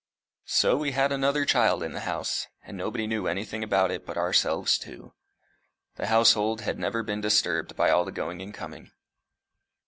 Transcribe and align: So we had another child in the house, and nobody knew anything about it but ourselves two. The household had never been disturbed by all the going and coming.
So 0.47 0.77
we 0.77 0.93
had 0.93 1.11
another 1.11 1.45
child 1.45 1.83
in 1.83 1.91
the 1.91 1.99
house, 1.99 2.47
and 2.63 2.75
nobody 2.75 3.05
knew 3.05 3.27
anything 3.27 3.63
about 3.63 3.91
it 3.91 4.03
but 4.03 4.17
ourselves 4.17 4.79
two. 4.79 5.13
The 5.97 6.07
household 6.07 6.61
had 6.61 6.79
never 6.79 7.03
been 7.03 7.21
disturbed 7.21 7.75
by 7.75 7.91
all 7.91 8.03
the 8.03 8.11
going 8.11 8.41
and 8.41 8.51
coming. 8.51 8.89